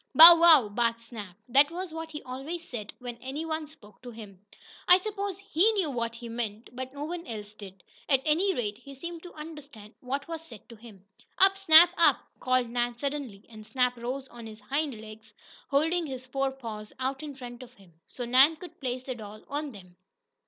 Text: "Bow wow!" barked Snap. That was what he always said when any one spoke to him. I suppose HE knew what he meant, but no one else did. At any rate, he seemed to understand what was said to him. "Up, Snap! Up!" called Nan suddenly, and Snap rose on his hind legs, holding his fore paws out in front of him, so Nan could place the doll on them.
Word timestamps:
"Bow 0.15 0.35
wow!" 0.35 0.67
barked 0.67 0.99
Snap. 1.01 1.37
That 1.47 1.69
was 1.69 1.91
what 1.93 2.09
he 2.09 2.23
always 2.23 2.67
said 2.67 2.91
when 2.97 3.17
any 3.17 3.45
one 3.45 3.67
spoke 3.67 4.01
to 4.01 4.09
him. 4.09 4.43
I 4.87 4.97
suppose 4.97 5.37
HE 5.37 5.73
knew 5.73 5.91
what 5.91 6.15
he 6.15 6.27
meant, 6.27 6.71
but 6.75 6.95
no 6.95 7.03
one 7.03 7.27
else 7.27 7.53
did. 7.53 7.83
At 8.09 8.23
any 8.25 8.51
rate, 8.55 8.79
he 8.79 8.95
seemed 8.95 9.21
to 9.21 9.33
understand 9.35 9.93
what 9.99 10.27
was 10.27 10.41
said 10.43 10.67
to 10.69 10.75
him. 10.75 11.05
"Up, 11.37 11.55
Snap! 11.55 11.91
Up!" 11.97 12.17
called 12.39 12.67
Nan 12.67 12.97
suddenly, 12.97 13.45
and 13.47 13.63
Snap 13.63 13.95
rose 13.95 14.27
on 14.29 14.47
his 14.47 14.59
hind 14.59 14.99
legs, 14.99 15.35
holding 15.67 16.07
his 16.07 16.25
fore 16.25 16.49
paws 16.51 16.91
out 16.97 17.21
in 17.21 17.35
front 17.35 17.61
of 17.61 17.75
him, 17.75 17.93
so 18.07 18.25
Nan 18.25 18.55
could 18.55 18.79
place 18.81 19.03
the 19.03 19.13
doll 19.13 19.43
on 19.49 19.71
them. 19.71 19.97